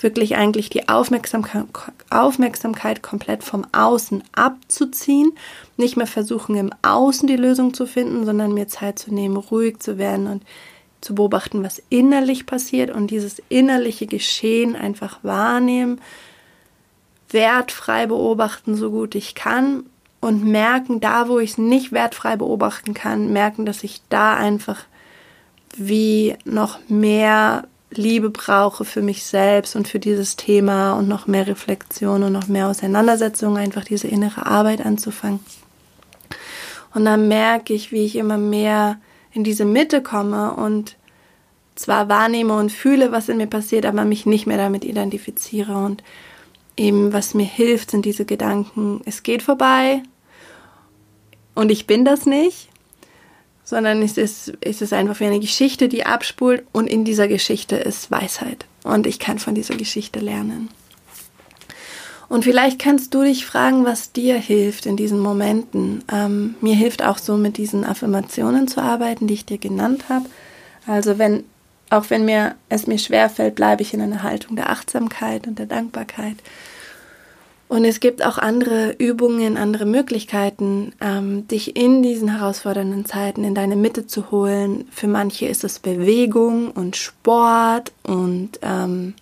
wirklich 0.00 0.36
eigentlich 0.36 0.70
die 0.70 0.88
Aufmerksamkeit, 0.88 1.64
Aufmerksamkeit 2.10 3.02
komplett 3.02 3.42
vom 3.42 3.66
Außen 3.72 4.22
abzuziehen. 4.32 5.32
Nicht 5.76 5.96
mehr 5.96 6.06
versuchen, 6.06 6.56
im 6.56 6.70
Außen 6.82 7.26
die 7.26 7.36
Lösung 7.36 7.74
zu 7.74 7.86
finden, 7.86 8.24
sondern 8.24 8.54
mir 8.54 8.68
Zeit 8.68 8.98
zu 8.98 9.12
nehmen, 9.12 9.36
ruhig 9.36 9.80
zu 9.80 9.98
werden 9.98 10.26
und 10.26 10.42
zu 11.06 11.14
beobachten, 11.14 11.62
was 11.62 11.80
innerlich 11.88 12.46
passiert 12.46 12.90
und 12.90 13.10
dieses 13.10 13.40
innerliche 13.48 14.06
Geschehen 14.06 14.74
einfach 14.74 15.20
wahrnehmen, 15.22 16.00
wertfrei 17.30 18.06
beobachten, 18.06 18.74
so 18.74 18.90
gut 18.90 19.14
ich 19.14 19.34
kann 19.34 19.84
und 20.20 20.44
merken, 20.44 21.00
da 21.00 21.28
wo 21.28 21.38
ich 21.38 21.52
es 21.52 21.58
nicht 21.58 21.92
wertfrei 21.92 22.36
beobachten 22.36 22.92
kann, 22.92 23.32
merken, 23.32 23.64
dass 23.66 23.84
ich 23.84 24.00
da 24.08 24.34
einfach 24.34 24.84
wie 25.76 26.36
noch 26.44 26.80
mehr 26.88 27.68
Liebe 27.90 28.30
brauche 28.30 28.84
für 28.84 29.02
mich 29.02 29.24
selbst 29.24 29.76
und 29.76 29.86
für 29.86 30.00
dieses 30.00 30.34
Thema 30.34 30.94
und 30.94 31.06
noch 31.06 31.28
mehr 31.28 31.46
Reflexion 31.46 32.24
und 32.24 32.32
noch 32.32 32.48
mehr 32.48 32.68
Auseinandersetzung, 32.68 33.56
einfach 33.56 33.84
diese 33.84 34.08
innere 34.08 34.44
Arbeit 34.44 34.84
anzufangen. 34.84 35.40
Und 36.94 37.04
dann 37.04 37.28
merke 37.28 37.74
ich, 37.74 37.92
wie 37.92 38.04
ich 38.04 38.16
immer 38.16 38.38
mehr 38.38 38.98
in 39.36 39.44
diese 39.44 39.66
Mitte 39.66 40.02
komme 40.02 40.54
und 40.54 40.96
zwar 41.74 42.08
wahrnehme 42.08 42.56
und 42.56 42.72
fühle, 42.72 43.12
was 43.12 43.28
in 43.28 43.36
mir 43.36 43.46
passiert, 43.46 43.84
aber 43.84 44.06
mich 44.06 44.24
nicht 44.24 44.46
mehr 44.46 44.56
damit 44.56 44.82
identifiziere. 44.82 45.76
Und 45.76 46.02
eben, 46.76 47.12
was 47.12 47.34
mir 47.34 47.44
hilft, 47.44 47.90
sind 47.90 48.06
diese 48.06 48.24
Gedanken, 48.24 49.02
es 49.04 49.22
geht 49.22 49.42
vorbei 49.42 50.02
und 51.54 51.70
ich 51.70 51.86
bin 51.86 52.06
das 52.06 52.24
nicht, 52.24 52.70
sondern 53.62 54.00
es 54.00 54.16
ist, 54.16 54.54
es 54.62 54.80
ist 54.80 54.94
einfach 54.94 55.20
wie 55.20 55.26
eine 55.26 55.40
Geschichte, 55.40 55.88
die 55.88 56.06
abspult 56.06 56.64
und 56.72 56.86
in 56.86 57.04
dieser 57.04 57.28
Geschichte 57.28 57.76
ist 57.76 58.10
Weisheit. 58.10 58.64
Und 58.84 59.06
ich 59.06 59.18
kann 59.18 59.38
von 59.38 59.54
dieser 59.54 59.76
Geschichte 59.76 60.20
lernen. 60.20 60.70
Und 62.28 62.44
vielleicht 62.44 62.78
kannst 62.78 63.14
du 63.14 63.22
dich 63.22 63.46
fragen, 63.46 63.84
was 63.84 64.12
dir 64.12 64.36
hilft 64.36 64.86
in 64.86 64.96
diesen 64.96 65.20
Momenten. 65.20 66.02
Ähm, 66.12 66.56
mir 66.60 66.74
hilft 66.74 67.04
auch 67.04 67.18
so 67.18 67.36
mit 67.36 67.56
diesen 67.56 67.84
Affirmationen 67.84 68.66
zu 68.66 68.80
arbeiten, 68.80 69.26
die 69.26 69.34
ich 69.34 69.46
dir 69.46 69.58
genannt 69.58 70.08
habe. 70.08 70.26
Also 70.86 71.18
wenn, 71.18 71.44
auch 71.90 72.10
wenn 72.10 72.24
mir 72.24 72.56
es 72.68 72.86
mir 72.86 72.98
schwerfällt, 72.98 73.54
bleibe 73.54 73.82
ich 73.82 73.94
in 73.94 74.00
einer 74.00 74.22
Haltung 74.22 74.56
der 74.56 74.70
Achtsamkeit 74.70 75.46
und 75.46 75.58
der 75.58 75.66
Dankbarkeit. 75.66 76.36
Und 77.68 77.84
es 77.84 77.98
gibt 77.98 78.24
auch 78.24 78.38
andere 78.38 78.94
Übungen, 78.98 79.56
andere 79.56 79.86
Möglichkeiten, 79.86 80.92
ähm, 81.00 81.48
dich 81.48 81.76
in 81.76 82.02
diesen 82.02 82.36
herausfordernden 82.36 83.04
Zeiten 83.06 83.42
in 83.42 83.56
deine 83.56 83.74
Mitte 83.74 84.06
zu 84.06 84.30
holen. 84.30 84.86
Für 84.92 85.08
manche 85.08 85.46
ist 85.46 85.64
es 85.64 85.80
Bewegung 85.80 86.70
und 86.70 86.94
Sport 86.94 87.92
und 88.04 88.60
ähm, 88.62 89.14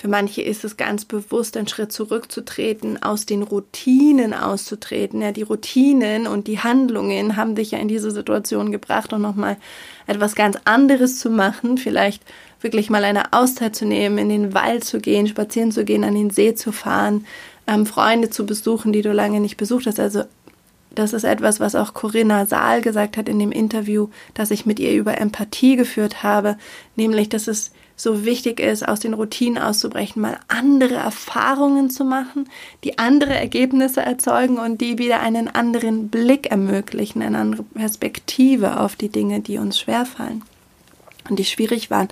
für 0.00 0.08
manche 0.08 0.40
ist 0.40 0.64
es 0.64 0.78
ganz 0.78 1.04
bewusst, 1.04 1.58
einen 1.58 1.68
Schritt 1.68 1.92
zurückzutreten, 1.92 3.02
aus 3.02 3.26
den 3.26 3.42
Routinen 3.42 4.32
auszutreten. 4.32 5.20
Ja, 5.20 5.30
die 5.30 5.42
Routinen 5.42 6.26
und 6.26 6.46
die 6.46 6.58
Handlungen 6.58 7.36
haben 7.36 7.54
dich 7.54 7.72
ja 7.72 7.78
in 7.78 7.88
diese 7.88 8.10
Situation 8.10 8.72
gebracht 8.72 9.12
und 9.12 9.20
nochmal 9.20 9.58
etwas 10.06 10.34
ganz 10.34 10.56
anderes 10.64 11.18
zu 11.18 11.28
machen. 11.28 11.76
Vielleicht 11.76 12.22
wirklich 12.62 12.88
mal 12.88 13.04
eine 13.04 13.34
Auszeit 13.34 13.76
zu 13.76 13.84
nehmen, 13.84 14.16
in 14.16 14.30
den 14.30 14.54
Wald 14.54 14.84
zu 14.84 15.00
gehen, 15.00 15.26
spazieren 15.26 15.70
zu 15.70 15.84
gehen, 15.84 16.02
an 16.02 16.14
den 16.14 16.30
See 16.30 16.54
zu 16.54 16.72
fahren, 16.72 17.26
ähm, 17.66 17.84
Freunde 17.84 18.30
zu 18.30 18.46
besuchen, 18.46 18.94
die 18.94 19.02
du 19.02 19.12
lange 19.12 19.38
nicht 19.38 19.58
besucht 19.58 19.86
hast. 19.86 20.00
Also 20.00 20.22
das 20.94 21.12
ist 21.12 21.24
etwas, 21.24 21.60
was 21.60 21.74
auch 21.74 21.92
Corinna 21.92 22.46
Saal 22.46 22.80
gesagt 22.80 23.18
hat 23.18 23.28
in 23.28 23.38
dem 23.38 23.52
Interview, 23.52 24.08
das 24.32 24.50
ich 24.50 24.64
mit 24.64 24.80
ihr 24.80 24.94
über 24.94 25.18
Empathie 25.18 25.76
geführt 25.76 26.22
habe, 26.22 26.56
nämlich 26.96 27.28
dass 27.28 27.48
es 27.48 27.72
so 28.02 28.24
wichtig 28.24 28.60
ist, 28.60 28.86
aus 28.86 29.00
den 29.00 29.14
Routinen 29.14 29.62
auszubrechen, 29.62 30.22
mal 30.22 30.38
andere 30.48 30.94
Erfahrungen 30.94 31.90
zu 31.90 32.04
machen, 32.04 32.48
die 32.84 32.98
andere 32.98 33.34
Ergebnisse 33.34 34.00
erzeugen 34.00 34.58
und 34.58 34.80
die 34.80 34.98
wieder 34.98 35.20
einen 35.20 35.48
anderen 35.48 36.08
Blick 36.08 36.50
ermöglichen, 36.50 37.22
eine 37.22 37.38
andere 37.38 37.62
Perspektive 37.62 38.80
auf 38.80 38.96
die 38.96 39.08
Dinge, 39.10 39.40
die 39.40 39.58
uns 39.58 39.78
schwerfallen 39.78 40.42
und 41.28 41.38
die 41.38 41.44
schwierig 41.44 41.90
waren. 41.90 42.08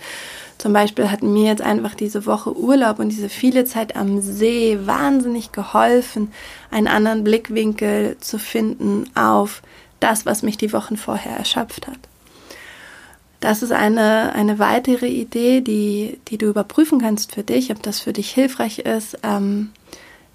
Zum 0.59 0.73
Beispiel 0.73 1.11
hat 1.11 1.23
mir 1.23 1.49
jetzt 1.51 1.63
einfach 1.63 1.95
diese 1.95 2.27
Woche 2.27 2.57
Urlaub 2.57 2.99
und 2.99 3.11
diese 3.11 3.29
viele 3.29 3.65
Zeit 3.65 3.97
am 3.97 4.21
See 4.21 4.79
wahnsinnig 4.85 5.53
geholfen, 5.53 6.33
einen 6.71 6.89
anderen 6.89 7.25
Blickwinkel 7.25 8.17
zu 8.21 8.39
finden 8.39 9.09
auf 9.15 9.63
das, 10.01 10.27
was 10.27 10.43
mich 10.43 10.59
die 10.59 10.73
Wochen 10.73 10.97
vorher 10.97 11.37
erschöpft 11.37 11.87
hat. 11.87 11.99
Das 13.41 13.63
ist 13.63 13.73
eine, 13.73 14.33
eine 14.35 14.59
weitere 14.59 15.07
Idee, 15.07 15.61
die, 15.61 16.19
die 16.29 16.39
du 16.39 16.47
überprüfen 16.47 17.01
kannst 17.01 17.35
für 17.35 17.45
dich, 17.45 17.71
ob 17.71 17.83
das 17.83 18.01
für 18.01 18.13
dich 18.13 18.31
hilfreich 18.31 18.81
ist. 18.81 19.19
Ähm, 19.23 19.71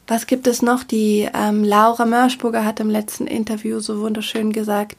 was 0.08 0.28
gibt 0.28 0.48
es 0.48 0.62
noch? 0.62 0.84
Die 0.84 1.30
ähm, 1.34 1.64
Laura 1.64 2.06
Mörschburger 2.06 2.66
hat 2.66 2.80
im 2.80 2.90
letzten 2.90 3.28
Interview 3.28 3.80
so 3.80 4.00
wunderschön 4.00 4.54
gesagt, 4.54 4.98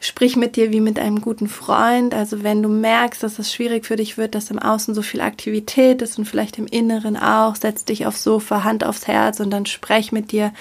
sprich 0.00 0.36
mit 0.36 0.56
dir 0.56 0.70
wie 0.70 0.80
mit 0.80 0.98
einem 0.98 1.20
guten 1.20 1.48
Freund. 1.48 2.14
Also 2.14 2.42
wenn 2.42 2.62
du 2.62 2.68
merkst, 2.68 3.22
dass 3.22 3.38
es 3.38 3.52
schwierig 3.52 3.86
für 3.86 3.96
dich 3.96 4.16
wird, 4.16 4.34
dass 4.34 4.50
im 4.50 4.58
Außen 4.58 4.94
so 4.94 5.02
viel 5.02 5.20
Aktivität 5.20 6.02
ist 6.02 6.18
und 6.18 6.26
vielleicht 6.26 6.58
im 6.58 6.66
Inneren 6.66 7.16
auch, 7.16 7.56
setz 7.56 7.84
dich 7.84 8.06
aufs 8.06 8.22
Sofa, 8.22 8.64
Hand 8.64 8.84
aufs 8.84 9.08
Herz 9.08 9.40
und 9.40 9.50
dann 9.50 9.66
sprech 9.66 10.12
mit 10.12 10.30
dir 10.30 10.52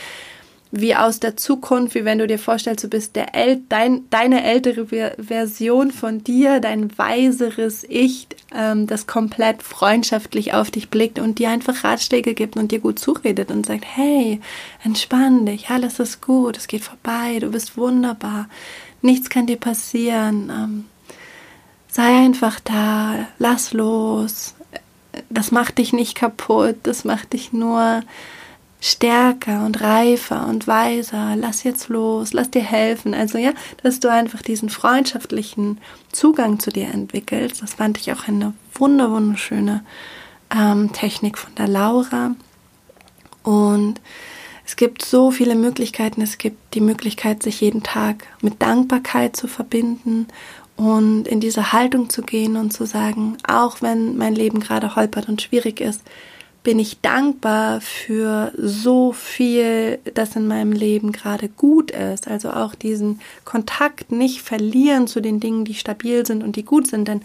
wie 0.76 0.96
aus 0.96 1.20
der 1.20 1.38
Zukunft, 1.38 1.94
wie 1.94 2.04
wenn 2.04 2.18
du 2.18 2.26
dir 2.26 2.40
vorstellst, 2.40 2.84
du 2.84 2.88
bist 2.88 3.16
der 3.16 3.36
El 3.36 3.62
dein, 3.70 4.10
deine 4.10 4.44
ältere 4.44 4.88
Version 5.20 5.92
von 5.92 6.24
dir, 6.24 6.60
dein 6.60 6.98
weiseres 6.98 7.86
Ich, 7.88 8.26
ähm, 8.56 8.88
das 8.88 9.06
komplett 9.06 9.62
freundschaftlich 9.62 10.56
auf 10.56 10.72
dich 10.72 10.90
blickt 10.90 11.20
und 11.20 11.38
dir 11.38 11.52
einfach 11.52 11.84
Ratschläge 11.84 12.34
gibt 12.34 12.58
und 12.58 12.72
dir 12.72 12.80
gut 12.80 12.98
zuredet 12.98 13.52
und 13.52 13.68
sagt, 13.68 13.86
hey, 13.86 14.42
entspann 14.84 15.46
dich, 15.46 15.70
alles 15.70 16.00
ist 16.00 16.22
gut, 16.22 16.58
es 16.58 16.66
geht 16.66 16.84
vorbei, 16.84 17.38
du 17.40 17.52
bist 17.52 17.78
wunderbar, 17.78 18.50
nichts 19.04 19.30
kann 19.30 19.46
dir 19.46 19.58
passieren, 19.58 20.50
ähm, 20.50 20.86
sei 21.88 22.18
einfach 22.18 22.60
da, 22.60 23.28
lass 23.38 23.74
los, 23.74 24.56
das 25.30 25.52
macht 25.52 25.78
dich 25.78 25.94
nicht 25.94 26.16
kaputt, 26.16 26.78
das 26.82 27.06
macht 27.06 27.34
dich 27.34 27.54
nur 27.54 28.02
stärker 28.84 29.66
und 29.66 29.80
reifer 29.80 30.46
und 30.46 30.68
weiser, 30.68 31.38
lass 31.38 31.64
jetzt 31.64 31.88
los, 31.88 32.34
lass 32.34 32.52
dir 32.52 32.62
helfen. 32.62 33.14
Also 33.14 33.38
ja, 33.38 33.54
dass 33.82 34.02
du 34.02 34.12
einfach 34.12 34.42
diesen 34.42 34.68
freundschaftlichen 34.68 35.78
Zugang 36.12 36.60
zu 36.60 36.70
dir 36.70 36.90
entwickelst. 36.90 37.62
Das 37.62 37.76
fand 37.76 37.98
ich 37.98 38.12
auch 38.12 38.28
eine 38.28 38.54
wunder 38.74 39.10
wunderschöne 39.10 39.86
ähm, 40.54 40.92
Technik 40.92 41.38
von 41.38 41.56
der 41.56 41.70
Laura. 41.70 42.36
Und 43.44 44.02
es 44.66 44.76
gibt 44.76 45.06
so 45.06 45.32
viele 45.32 45.56
Möglichkeiten. 45.56 46.22
Es 46.22 46.38
gibt 46.38 46.74
die 46.74 46.82
Möglichkeit, 46.82 47.42
sich 47.42 47.62
jeden 47.62 47.84
Tag 47.84 48.26
mit 48.42 48.62
Dankbarkeit 48.62 49.38
zu 49.38 49.48
verbinden 49.48 50.28
und 50.76 51.26
in 51.26 51.40
diese 51.40 51.72
Haltung 51.72 52.10
zu 52.10 52.22
gehen 52.22 52.58
und 52.58 52.74
zu 52.74 52.86
sagen, 52.86 53.38
auch 53.48 53.82
wenn 53.82 54.18
mein 54.18 54.36
Leben 54.36 54.60
gerade 54.60 54.98
holpert 54.98 55.30
und 55.30 55.42
schwierig 55.42 55.80
ist, 55.80 56.02
bin 56.64 56.80
ich 56.80 57.02
dankbar 57.02 57.82
für 57.82 58.54
so 58.58 59.12
viel, 59.12 60.00
das 60.14 60.38
in 60.38 60.48
meinem 60.48 60.72
Leben 60.72 61.12
gerade 61.12 61.50
gut 61.50 61.92
ist. 61.92 62.30
Also 62.30 62.52
auch 62.52 62.74
diesen 62.74 63.20
Kontakt 63.44 64.14
nicht 64.14 64.42
verlieren 64.42 65.08
zu 65.08 65.22
den 65.22 65.42
Dingen, 65.42 65.66
die 65.66 65.74
stabil 65.74 66.26
sind 66.26 66.42
und 66.42 66.56
die 66.56 66.64
gut 66.64 66.88
sind. 66.88 67.10
Denn 67.10 67.22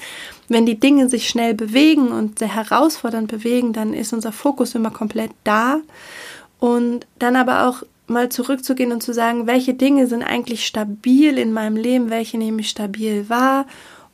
wenn 0.48 0.66
die 0.66 0.80
Dinge 0.80 1.08
sich 1.08 1.28
schnell 1.28 1.54
bewegen 1.54 2.08
und 2.08 2.40
sehr 2.40 2.52
herausfordernd 2.52 3.30
bewegen, 3.30 3.72
dann 3.72 3.94
ist 3.94 4.12
unser 4.12 4.32
Fokus 4.32 4.74
immer 4.74 4.90
komplett 4.90 5.30
da. 5.44 5.80
Und 6.58 7.06
dann 7.20 7.36
aber 7.36 7.68
auch 7.68 7.84
mal 8.08 8.30
zurückzugehen 8.30 8.90
und 8.90 9.02
zu 9.02 9.14
sagen, 9.14 9.46
welche 9.46 9.74
Dinge 9.74 10.08
sind 10.08 10.24
eigentlich 10.24 10.66
stabil 10.66 11.38
in 11.38 11.52
meinem 11.52 11.76
Leben, 11.76 12.10
welche 12.10 12.38
nehme 12.38 12.60
ich 12.60 12.70
stabil 12.70 13.28
wahr 13.28 13.66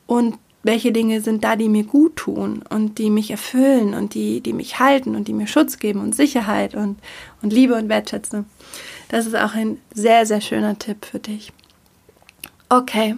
und 0.05 0.35
welche 0.65 0.91
Dinge 0.91 1.21
sind 1.21 1.43
da, 1.43 1.55
die 1.55 1.69
mir 1.69 1.83
gut 1.83 2.15
tun 2.15 2.63
und 2.69 2.97
die 2.97 3.11
mich 3.11 3.29
erfüllen 3.29 3.93
und 3.93 4.15
die, 4.15 4.41
die 4.41 4.51
mich 4.51 4.79
halten 4.79 5.15
und 5.15 5.27
die 5.27 5.33
mir 5.33 5.45
Schutz 5.45 5.77
geben 5.77 6.01
und 6.01 6.15
Sicherheit 6.15 6.73
und, 6.73 6.97
und 7.43 7.53
Liebe 7.53 7.75
und 7.75 7.87
Wertschätzung. 7.87 8.45
Das 9.09 9.27
ist 9.27 9.35
auch 9.35 9.53
ein 9.53 9.77
sehr, 9.93 10.25
sehr 10.25 10.41
schöner 10.41 10.79
Tipp 10.79 11.05
für 11.05 11.19
dich. 11.19 11.53
Okay, 12.67 13.15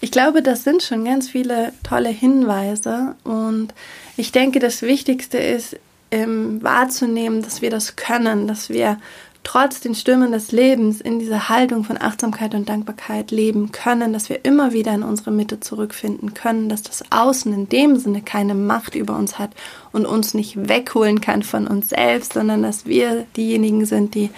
ich 0.00 0.10
glaube, 0.10 0.42
das 0.42 0.64
sind 0.64 0.82
schon 0.82 1.04
ganz 1.04 1.28
viele 1.30 1.72
tolle 1.84 2.08
Hinweise 2.08 3.14
und 3.22 3.72
ich 4.16 4.32
denke, 4.32 4.58
das 4.58 4.82
Wichtigste 4.82 5.38
ist, 5.38 5.76
ähm, 6.10 6.62
wahrzunehmen, 6.62 7.42
dass 7.42 7.62
wir 7.62 7.70
das 7.70 7.94
können, 7.94 8.48
dass 8.48 8.70
wir 8.70 8.98
trotz 9.44 9.80
den 9.80 9.94
Stürmen 9.94 10.32
des 10.32 10.52
Lebens 10.52 11.00
in 11.00 11.18
dieser 11.18 11.48
Haltung 11.48 11.84
von 11.84 12.00
Achtsamkeit 12.00 12.54
und 12.54 12.68
Dankbarkeit 12.68 13.30
leben 13.30 13.72
können, 13.72 14.12
dass 14.12 14.28
wir 14.28 14.44
immer 14.44 14.72
wieder 14.72 14.92
in 14.94 15.02
unsere 15.02 15.30
Mitte 15.30 15.60
zurückfinden 15.60 16.34
können, 16.34 16.68
dass 16.68 16.82
das 16.82 17.02
Außen 17.10 17.52
in 17.52 17.68
dem 17.68 17.96
Sinne 17.96 18.22
keine 18.22 18.54
Macht 18.54 18.94
über 18.94 19.16
uns 19.16 19.38
hat 19.38 19.50
und 19.92 20.06
uns 20.06 20.34
nicht 20.34 20.68
wegholen 20.68 21.20
kann 21.20 21.42
von 21.42 21.66
uns 21.66 21.88
selbst, 21.90 22.34
sondern 22.34 22.62
dass 22.62 22.86
wir 22.86 23.26
diejenigen 23.36 23.86
sind, 23.86 24.14
die 24.14 24.30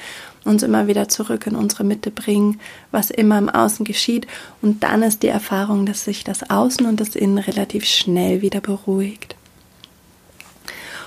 uns 0.44 0.62
immer 0.62 0.86
wieder 0.86 1.08
zurück 1.08 1.46
in 1.46 1.56
unsere 1.56 1.84
Mitte 1.84 2.10
bringen, 2.10 2.60
was 2.90 3.10
immer 3.10 3.38
im 3.38 3.48
Außen 3.48 3.84
geschieht. 3.84 4.26
Und 4.62 4.82
dann 4.82 5.02
ist 5.02 5.22
die 5.22 5.28
Erfahrung, 5.28 5.86
dass 5.86 6.04
sich 6.04 6.24
das 6.24 6.48
Außen 6.48 6.86
und 6.86 7.00
das 7.00 7.16
Innen 7.16 7.38
relativ 7.38 7.84
schnell 7.84 8.42
wieder 8.42 8.60
beruhigt. 8.60 9.36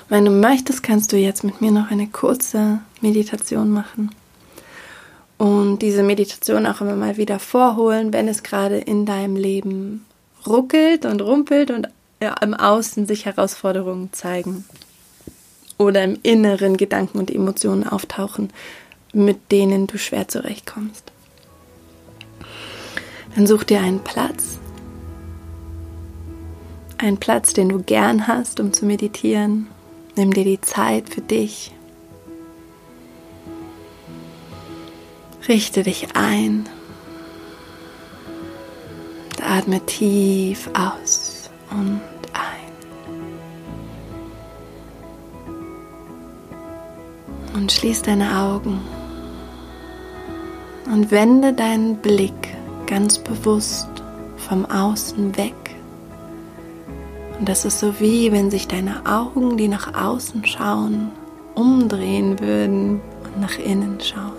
Wenn 0.10 0.26
du 0.26 0.32
möchtest, 0.32 0.84
kannst 0.84 1.12
du 1.12 1.18
jetzt 1.18 1.44
mit 1.44 1.62
mir 1.62 1.72
noch 1.72 1.90
eine 1.90 2.08
kurze 2.08 2.80
Meditation 3.02 3.70
machen. 3.72 4.12
Und 5.38 5.80
diese 5.80 6.04
Meditation 6.04 6.66
auch 6.66 6.82
immer 6.82 6.96
mal 6.96 7.18
wieder 7.18 7.40
vorholen, 7.40 8.14
wenn 8.14 8.28
es 8.28 8.44
gerade 8.44 8.78
in 8.78 9.06
deinem 9.06 9.36
Leben 9.36 10.06
ruckelt 10.46 11.06
und 11.06 11.22
rumpelt 11.22 11.72
und 11.72 11.90
im 12.42 12.54
Außen 12.54 13.06
sich 13.08 13.26
Herausforderungen 13.26 14.10
zeigen. 14.14 14.66
Oder 15.78 16.04
im 16.04 16.20
Inneren 16.22 16.78
Gedanken 16.78 17.18
und 17.18 17.32
Emotionen 17.32 17.88
auftauchen, 17.88 18.52
mit 19.12 19.52
denen 19.52 19.88
du 19.88 19.98
schwer 19.98 20.28
zurechtkommst. 20.28 21.12
Dann 23.36 23.48
such 23.48 23.64
dir 23.64 23.82
einen 23.82 24.00
Platz. 24.00 24.60
Einen 26.98 27.18
Platz, 27.18 27.54
den 27.54 27.70
du 27.70 27.82
gern 27.82 28.28
hast, 28.28 28.60
um 28.60 28.72
zu 28.72 28.86
meditieren 28.86 29.68
Nimm 30.16 30.32
dir 30.32 30.44
die 30.44 30.62
Zeit 30.62 31.10
für 31.10 31.22
dich. 31.22 31.72
Richte 35.48 35.82
dich 35.82 36.16
ein. 36.16 36.70
Atme 39.42 39.84
tief 39.86 40.70
aus 40.74 41.50
und 41.72 42.02
ein. 42.34 42.74
Und 47.56 47.72
schließ 47.72 48.04
deine 48.04 48.38
Augen. 48.38 48.82
Und 50.86 51.10
wende 51.10 51.54
deinen 51.54 51.98
Blick 51.98 52.34
ganz 52.86 53.18
bewusst 53.18 53.90
vom 54.38 54.66
Außen 54.66 55.36
weg 55.38 55.63
und 57.44 57.50
das 57.50 57.66
ist 57.66 57.80
so 57.80 58.00
wie, 58.00 58.32
wenn 58.32 58.50
sich 58.50 58.70
deine 58.70 59.06
Augen, 59.06 59.58
die 59.58 59.68
nach 59.68 60.02
außen 60.02 60.46
schauen, 60.46 61.12
umdrehen 61.56 62.40
würden 62.40 63.02
und 63.22 63.42
nach 63.42 63.60
innen 63.60 64.00
schauen. 64.00 64.32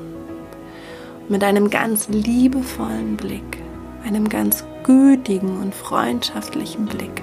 Und 1.21 1.31
mit 1.31 1.45
einem 1.45 1.69
ganz 1.69 2.09
liebevollen 2.09 3.19
Blick, 3.19 3.63
einem 4.07 4.27
ganz 4.27 4.65
gütigen 4.85 5.61
und 5.61 5.75
freundschaftlichen 5.75 6.87
Blick 6.87 7.21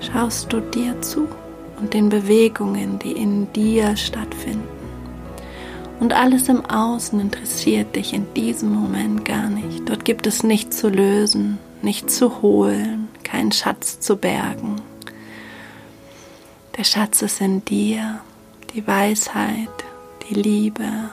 schaust 0.00 0.52
du 0.52 0.58
dir 0.58 1.00
zu 1.00 1.28
und 1.78 1.94
den 1.94 2.08
Bewegungen, 2.08 2.98
die 2.98 3.12
in 3.12 3.52
dir 3.52 3.96
stattfinden. 3.96 4.66
Und 6.00 6.12
alles 6.12 6.48
im 6.48 6.66
Außen 6.66 7.20
interessiert 7.20 7.94
dich 7.94 8.14
in 8.14 8.26
diesem 8.34 8.74
Moment 8.74 9.24
gar 9.24 9.48
nicht. 9.48 9.88
Dort 9.88 10.04
gibt 10.04 10.26
es 10.26 10.42
nichts 10.42 10.78
zu 10.78 10.88
lösen, 10.88 11.58
nichts 11.82 12.16
zu 12.16 12.42
holen, 12.42 13.06
keinen 13.22 13.52
Schatz 13.52 14.00
zu 14.00 14.16
bergen. 14.16 14.77
Der 16.78 16.84
Schatz 16.84 17.22
ist 17.22 17.40
in 17.40 17.64
dir, 17.64 18.20
die 18.72 18.86
Weisheit, 18.86 19.68
die 20.22 20.34
Liebe, 20.34 21.10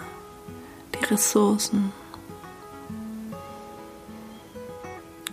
die 0.93 1.05
Ressourcen. 1.05 1.91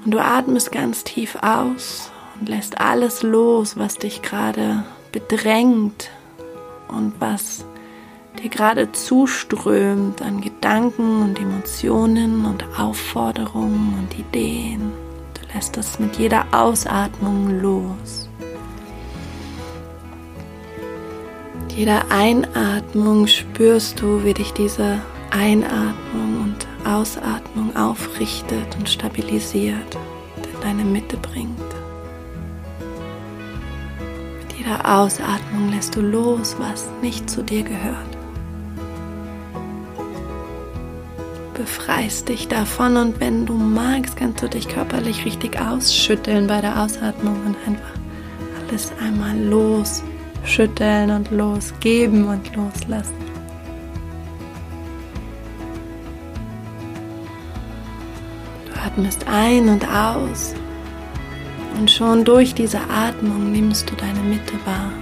Und 0.03 0.11
du 0.11 0.19
atmest 0.19 0.73
ganz 0.73 1.05
tief 1.05 1.37
aus 1.43 2.11
und 2.41 2.49
lässt 2.49 2.81
alles 2.81 3.23
los, 3.23 3.77
was 3.77 3.97
dich 3.97 4.23
gerade 4.23 4.85
bedrängt 5.13 6.11
und 6.89 7.13
was 7.21 7.67
dir 8.43 8.49
gerade 8.49 8.91
zuströmt 8.93 10.23
an 10.23 10.41
Gedanken 10.41 11.21
und 11.21 11.39
Emotionen 11.39 12.47
und 12.47 12.65
Aufforderungen 12.79 13.99
und 13.99 14.19
Ideen 14.19 14.93
lässt 15.55 15.77
es 15.77 15.99
mit 15.99 16.17
jeder 16.17 16.47
Ausatmung 16.53 17.61
los. 17.61 18.29
Mit 21.73 21.79
jeder 21.79 22.03
Einatmung 22.11 23.27
spürst 23.27 24.03
du, 24.03 24.23
wie 24.25 24.35
dich 24.35 24.53
diese 24.53 25.01
Einatmung 25.31 26.43
und 26.43 26.87
Ausatmung 26.87 27.75
aufrichtet 27.75 28.77
und 28.79 28.91
stabilisiert 28.91 29.97
und 30.37 30.47
in 30.47 30.61
deine 30.61 30.85
Mitte 30.85 31.17
bringt. 31.17 31.59
Mit 34.39 34.59
jeder 34.59 34.99
Ausatmung 34.99 35.73
lässt 35.73 35.97
du 35.97 36.03
los, 36.03 36.57
was 36.59 36.91
nicht 37.01 37.31
zu 37.31 37.43
dir 37.43 37.63
gehört. 37.63 38.19
befreist 41.55 42.29
dich 42.29 42.49
davon 42.49 42.97
und 42.97 43.21
wenn 43.21 43.47
du 43.47 43.55
magst, 43.55 44.17
kannst 44.17 44.43
du 44.43 44.49
dich 44.49 44.69
körperlich 44.69 45.25
richtig 45.25 45.59
ausschütteln 45.61 46.49
bei 46.49 46.61
der 46.61 46.83
Ausatmung 46.83 47.37
und 47.47 47.57
einfach 47.67 47.95
alles 48.69 48.91
einmal 49.01 49.39
losschütteln 50.43 51.11
und 51.11 51.31
losgeben 51.31 52.27
und 52.27 52.55
loslassen. 52.55 53.15
Du 58.67 58.81
atmest 58.81 59.25
ein 59.29 59.69
und 59.69 59.87
aus 59.89 60.55
und 61.79 61.91
schon 61.91 62.25
durch 62.25 62.55
diese 62.55 62.81
Atmung 62.91 63.53
nimmst 63.53 63.91
du 63.91 63.95
deine 63.97 64.21
Mitte 64.21 64.55
wahr. 64.65 64.93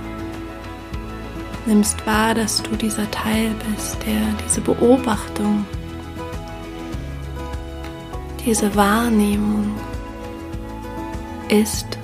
Nimmst 1.66 2.06
wahr, 2.06 2.34
dass 2.34 2.62
du 2.62 2.76
dieser 2.76 3.10
Teil 3.10 3.50
bist, 3.70 3.96
der 4.06 4.20
diese 4.44 4.60
Beobachtung 4.60 5.64
diese 8.44 8.74
Wahrnehmung 8.74 9.74
ist. 11.48 11.99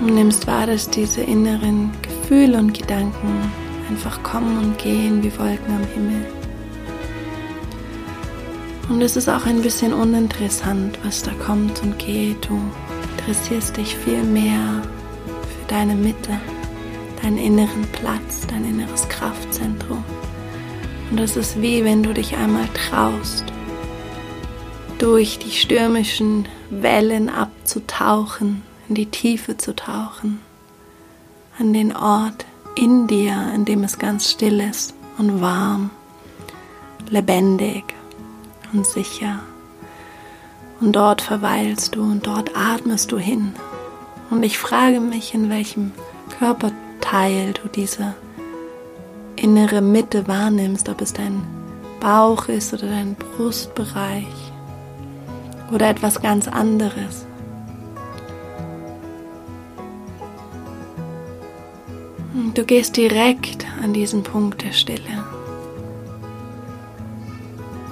Und 0.00 0.14
nimmst 0.14 0.46
wahr, 0.46 0.66
dass 0.66 0.88
diese 0.88 1.20
inneren 1.20 1.90
Gefühle 2.02 2.58
und 2.58 2.72
Gedanken 2.72 3.52
einfach 3.90 4.22
kommen 4.22 4.56
und 4.58 4.78
gehen 4.78 5.22
wie 5.22 5.38
Wolken 5.38 5.74
am 5.74 5.86
Himmel. 5.94 6.26
Und 8.88 9.02
es 9.02 9.16
ist 9.16 9.28
auch 9.28 9.46
ein 9.46 9.62
bisschen 9.62 9.92
uninteressant, 9.92 10.98
was 11.04 11.22
da 11.22 11.32
kommt 11.32 11.82
und 11.82 11.98
geht. 11.98 12.48
Du 12.48 12.60
interessierst 13.18 13.76
dich 13.76 13.94
viel 13.94 14.22
mehr 14.22 14.82
für 15.22 15.68
deine 15.68 15.94
Mitte, 15.94 16.40
deinen 17.22 17.38
inneren 17.38 17.86
Platz, 17.92 18.46
dein 18.48 18.64
inneres 18.64 19.08
Kraftzentrum. 19.08 20.02
Und 21.10 21.20
das 21.20 21.36
ist 21.36 21.60
wie 21.60 21.84
wenn 21.84 22.02
du 22.02 22.14
dich 22.14 22.36
einmal 22.36 22.68
traust, 22.74 23.44
durch 24.98 25.38
die 25.38 25.50
stürmischen 25.50 26.46
Wellen 26.70 27.28
abzutauchen, 27.28 28.62
in 28.90 28.96
die 28.96 29.06
Tiefe 29.06 29.56
zu 29.56 29.74
tauchen, 29.74 30.40
an 31.60 31.72
den 31.72 31.94
Ort 31.94 32.44
in 32.74 33.06
dir, 33.06 33.34
an 33.34 33.64
dem 33.64 33.84
es 33.84 34.00
ganz 34.00 34.28
still 34.28 34.58
ist 34.58 34.94
und 35.16 35.40
warm, 35.40 35.90
lebendig 37.08 37.84
und 38.72 38.84
sicher. 38.84 39.38
Und 40.80 40.96
dort 40.96 41.22
verweilst 41.22 41.94
du 41.94 42.02
und 42.02 42.26
dort 42.26 42.56
atmest 42.56 43.12
du 43.12 43.18
hin. 43.18 43.54
Und 44.28 44.42
ich 44.42 44.58
frage 44.58 44.98
mich, 44.98 45.34
in 45.34 45.50
welchem 45.50 45.92
Körperteil 46.40 47.52
du 47.52 47.68
diese 47.68 48.16
innere 49.36 49.82
Mitte 49.82 50.26
wahrnimmst, 50.26 50.88
ob 50.88 51.00
es 51.00 51.12
dein 51.12 51.44
Bauch 52.00 52.48
ist 52.48 52.72
oder 52.72 52.88
dein 52.88 53.14
Brustbereich 53.14 54.26
oder 55.70 55.88
etwas 55.88 56.20
ganz 56.20 56.48
anderes. 56.48 57.26
Du 62.54 62.64
gehst 62.64 62.96
direkt 62.96 63.64
an 63.80 63.92
diesen 63.92 64.24
Punkt 64.24 64.62
der 64.62 64.72
Stille. 64.72 65.24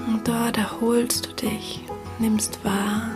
Und 0.09 0.27
dort 0.27 0.59
erholst 0.59 1.27
du 1.27 1.47
dich, 1.47 1.85
nimmst 2.19 2.65
wahr. 2.65 3.11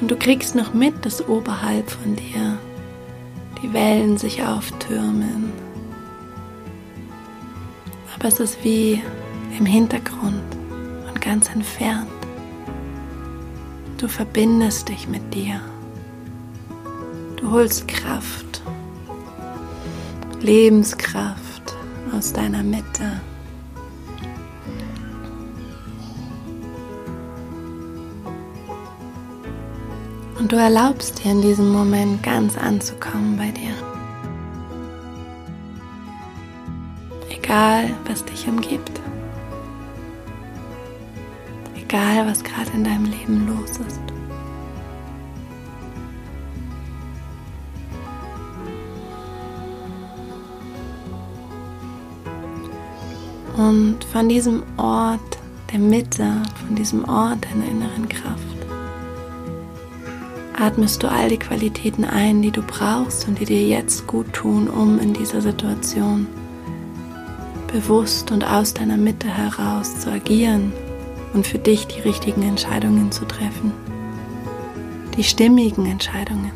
Und 0.00 0.10
du 0.10 0.16
kriegst 0.16 0.56
noch 0.56 0.74
mit, 0.74 1.04
dass 1.04 1.28
oberhalb 1.28 1.88
von 1.88 2.16
dir 2.16 2.58
die 3.62 3.72
Wellen 3.72 4.18
sich 4.18 4.42
auftürmen. 4.42 5.52
Aber 8.16 8.26
es 8.26 8.40
ist 8.40 8.64
wie 8.64 9.00
im 9.56 9.66
Hintergrund 9.66 10.42
und 11.08 11.20
ganz 11.20 11.48
entfernt. 11.48 12.08
Du 13.98 14.08
verbindest 14.08 14.88
dich 14.88 15.06
mit 15.06 15.32
dir. 15.32 15.60
Holst 17.50 17.88
Kraft, 17.88 18.62
Lebenskraft 20.40 21.74
aus 22.14 22.32
deiner 22.32 22.62
Mitte. 22.62 23.20
Und 30.38 30.52
du 30.52 30.56
erlaubst 30.56 31.24
dir 31.24 31.32
in 31.32 31.40
diesem 31.40 31.72
Moment 31.72 32.22
ganz 32.22 32.58
anzukommen 32.58 33.38
bei 33.38 33.50
dir. 33.50 33.72
Egal, 37.30 37.90
was 38.06 38.24
dich 38.26 38.46
umgibt. 38.46 39.00
Egal, 41.74 42.26
was 42.26 42.44
gerade 42.44 42.70
in 42.74 42.84
deinem 42.84 43.06
Leben 43.06 43.46
los 43.46 43.78
ist. 43.78 44.07
Und 53.68 54.02
von 54.02 54.30
diesem 54.30 54.62
Ort 54.78 55.38
der 55.70 55.78
Mitte, 55.78 56.42
von 56.66 56.74
diesem 56.74 57.06
Ort 57.06 57.44
deiner 57.44 57.68
inneren 57.68 58.08
Kraft, 58.08 58.56
atmest 60.58 61.02
du 61.02 61.10
all 61.10 61.28
die 61.28 61.36
Qualitäten 61.36 62.06
ein, 62.06 62.40
die 62.40 62.50
du 62.50 62.62
brauchst 62.62 63.28
und 63.28 63.38
die 63.38 63.44
dir 63.44 63.62
jetzt 63.62 64.06
gut 64.06 64.32
tun, 64.32 64.68
um 64.68 64.98
in 64.98 65.12
dieser 65.12 65.42
Situation 65.42 66.26
bewusst 67.70 68.30
und 68.30 68.42
aus 68.42 68.72
deiner 68.72 68.96
Mitte 68.96 69.28
heraus 69.28 70.00
zu 70.00 70.10
agieren 70.10 70.72
und 71.34 71.46
für 71.46 71.58
dich 71.58 71.86
die 71.88 72.00
richtigen 72.00 72.44
Entscheidungen 72.44 73.12
zu 73.12 73.26
treffen. 73.26 73.74
Die 75.18 75.24
stimmigen 75.24 75.84
Entscheidungen. 75.84 76.52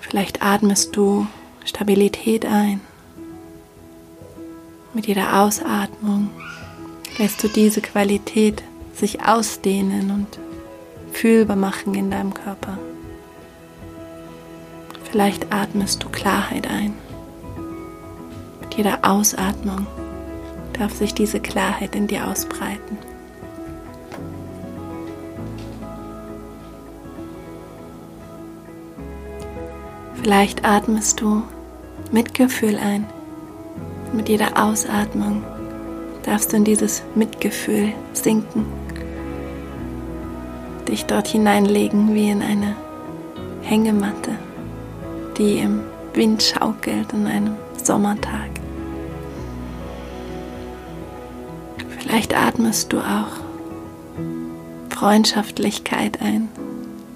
Vielleicht 0.00 0.44
atmest 0.44 0.94
du 0.94 1.26
Stabilität 1.64 2.46
ein. 2.46 2.80
Mit 4.94 5.06
jeder 5.06 5.42
Ausatmung 5.42 6.30
lässt 7.18 7.42
du 7.42 7.48
diese 7.48 7.82
Qualität 7.82 8.62
sich 8.94 9.22
ausdehnen 9.22 10.10
und 10.10 10.38
fühlbar 11.12 11.56
machen 11.56 11.94
in 11.94 12.10
deinem 12.10 12.32
Körper. 12.32 12.78
Vielleicht 15.10 15.52
atmest 15.52 16.02
du 16.02 16.08
Klarheit 16.08 16.68
ein. 16.68 16.94
Mit 18.60 18.74
jeder 18.74 18.98
Ausatmung 19.02 19.86
darf 20.78 20.94
sich 20.94 21.14
diese 21.14 21.40
Klarheit 21.40 21.94
in 21.94 22.06
dir 22.06 22.26
ausbreiten. 22.26 22.98
Vielleicht 30.22 30.64
atmest 30.64 31.20
du 31.20 31.42
Mitgefühl 32.10 32.76
ein. 32.76 33.06
Mit 34.12 34.28
jeder 34.28 34.62
Ausatmung 34.62 35.44
darfst 36.22 36.52
du 36.52 36.56
in 36.56 36.64
dieses 36.64 37.02
Mitgefühl 37.14 37.92
sinken 38.12 38.66
dich 40.88 41.04
dort 41.04 41.28
hineinlegen 41.28 42.14
wie 42.14 42.30
in 42.30 42.42
eine 42.42 42.74
Hängematte, 43.62 44.32
die 45.36 45.58
im 45.58 45.80
Wind 46.14 46.42
schaukelt 46.42 47.12
an 47.12 47.26
einem 47.26 47.56
Sommertag. 47.82 48.48
Vielleicht 51.98 52.34
atmest 52.34 52.92
du 52.92 52.98
auch 52.98 53.36
Freundschaftlichkeit 54.90 56.20
ein, 56.22 56.48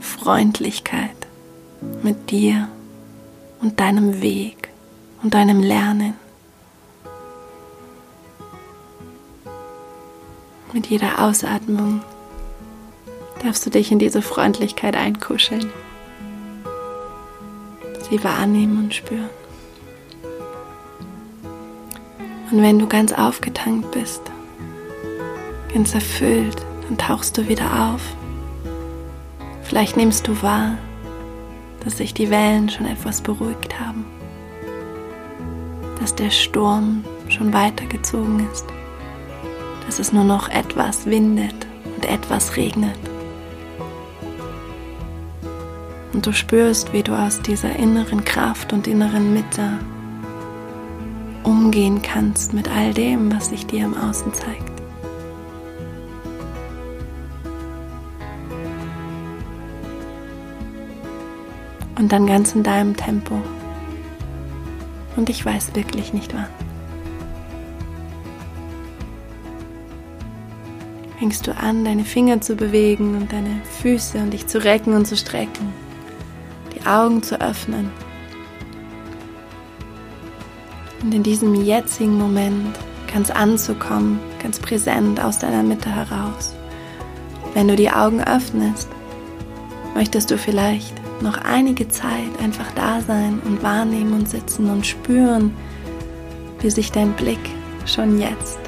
Freundlichkeit 0.00 1.10
mit 2.02 2.30
dir 2.30 2.68
und 3.60 3.80
deinem 3.80 4.22
Weg 4.22 4.68
und 5.22 5.34
deinem 5.34 5.60
Lernen. 5.60 6.14
Mit 10.72 10.86
jeder 10.86 11.22
Ausatmung 11.22 12.00
darfst 13.42 13.66
du 13.66 13.70
dich 13.70 13.92
in 13.92 13.98
diese 13.98 14.22
Freundlichkeit 14.22 14.96
einkuscheln, 14.96 15.70
sie 18.08 18.24
wahrnehmen 18.24 18.84
und 18.84 18.94
spüren. 18.94 19.28
Und 22.50 22.62
wenn 22.62 22.78
du 22.78 22.86
ganz 22.86 23.12
aufgetankt 23.12 23.90
bist, 23.90 24.22
ganz 25.74 25.94
erfüllt, 25.94 26.64
dann 26.88 26.96
tauchst 26.96 27.36
du 27.36 27.48
wieder 27.48 27.92
auf. 27.92 28.02
Vielleicht 29.64 29.98
nimmst 29.98 30.26
du 30.26 30.42
wahr, 30.42 30.78
dass 31.84 31.98
sich 31.98 32.14
die 32.14 32.30
Wellen 32.30 32.70
schon 32.70 32.86
etwas 32.86 33.20
beruhigt 33.20 33.78
haben, 33.78 34.06
dass 36.00 36.14
der 36.14 36.30
Sturm 36.30 37.04
schon 37.28 37.52
weitergezogen 37.52 38.48
ist, 38.50 38.66
dass 39.92 39.98
es 39.98 40.12
nur 40.14 40.24
noch 40.24 40.48
etwas 40.48 41.04
windet 41.04 41.66
und 41.84 42.06
etwas 42.06 42.56
regnet. 42.56 42.96
Und 46.14 46.24
du 46.24 46.32
spürst, 46.32 46.94
wie 46.94 47.02
du 47.02 47.12
aus 47.12 47.42
dieser 47.42 47.76
inneren 47.76 48.24
Kraft 48.24 48.72
und 48.72 48.86
inneren 48.86 49.34
Mitte 49.34 49.78
umgehen 51.42 52.00
kannst 52.00 52.54
mit 52.54 52.70
all 52.74 52.94
dem, 52.94 53.30
was 53.34 53.48
sich 53.48 53.66
dir 53.66 53.84
im 53.84 53.94
Außen 53.94 54.32
zeigt. 54.32 54.72
Und 61.98 62.10
dann 62.12 62.26
ganz 62.26 62.54
in 62.54 62.62
deinem 62.62 62.96
Tempo. 62.96 63.42
Und 65.16 65.28
ich 65.28 65.44
weiß 65.44 65.74
wirklich 65.74 66.14
nicht 66.14 66.32
wann. 66.32 66.71
Fängst 71.22 71.46
du 71.46 71.54
an, 71.54 71.84
deine 71.84 72.04
Finger 72.04 72.40
zu 72.40 72.56
bewegen 72.56 73.14
und 73.14 73.32
deine 73.32 73.60
Füße 73.80 74.18
und 74.18 74.32
dich 74.32 74.48
zu 74.48 74.58
recken 74.64 74.92
und 74.92 75.06
zu 75.06 75.16
strecken, 75.16 75.72
die 76.74 76.84
Augen 76.84 77.22
zu 77.22 77.40
öffnen. 77.40 77.92
Und 81.00 81.14
in 81.14 81.22
diesem 81.22 81.54
jetzigen 81.54 82.18
Moment 82.18 82.76
ganz 83.14 83.30
anzukommen, 83.30 84.18
ganz 84.42 84.58
präsent 84.58 85.20
aus 85.22 85.38
deiner 85.38 85.62
Mitte 85.62 85.94
heraus. 85.94 86.56
Wenn 87.54 87.68
du 87.68 87.76
die 87.76 87.92
Augen 87.92 88.20
öffnest, 88.24 88.88
möchtest 89.94 90.28
du 90.28 90.36
vielleicht 90.36 90.92
noch 91.22 91.38
einige 91.38 91.86
Zeit 91.86 92.36
einfach 92.42 92.72
da 92.74 93.00
sein 93.00 93.40
und 93.44 93.62
wahrnehmen 93.62 94.12
und 94.12 94.28
sitzen 94.28 94.68
und 94.68 94.84
spüren, 94.84 95.56
wie 96.58 96.70
sich 96.70 96.90
dein 96.90 97.12
Blick 97.12 97.38
schon 97.86 98.18
jetzt 98.18 98.58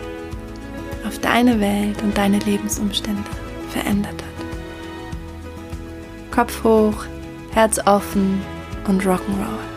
auf 1.15 1.21
deine 1.21 1.61
Welt 1.61 2.03
und 2.03 2.17
deine 2.19 2.41
Lebensumstände 2.41 3.23
verändert 3.71 4.15
hat. 4.15 4.21
Kopf 6.33 6.65
hoch, 6.65 7.05
Herz 7.53 7.79
offen 7.87 8.43
und 8.89 9.03
Rock'n'Roll. 9.03 9.74